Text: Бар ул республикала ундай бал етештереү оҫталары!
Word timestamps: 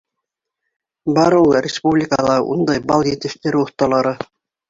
Бар 1.17 1.35
ул 1.41 1.53
республикала 1.65 2.39
ундай 2.55 2.83
бал 2.93 3.07
етештереү 3.13 3.63
оҫталары! 3.69 4.17